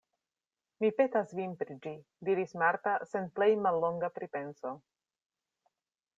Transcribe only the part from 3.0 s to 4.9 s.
sen plej mallonga pripenso.